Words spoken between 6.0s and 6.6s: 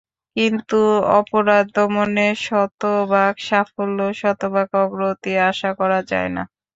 যায় না।